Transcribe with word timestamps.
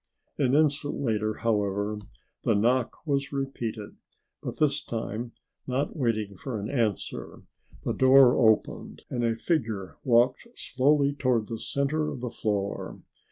An 0.39 0.55
instant 0.55 0.99
later, 0.99 1.35
however, 1.35 1.99
the 2.43 2.55
knock 2.55 3.05
was 3.05 3.31
repeated, 3.31 3.97
but 4.41 4.57
this 4.57 4.83
time, 4.83 5.33
not 5.67 5.95
waiting 5.95 6.35
for 6.37 6.59
an 6.59 6.71
answer, 6.71 7.43
the 7.83 7.93
door 7.93 8.35
opened 8.35 9.03
and 9.11 9.23
a 9.23 9.35
figure 9.35 9.97
walked 10.03 10.47
slowly 10.55 11.13
toward 11.13 11.49
the 11.49 11.59
center 11.59 12.09
of 12.09 12.19
the 12.19 12.31
floor. 12.31 12.99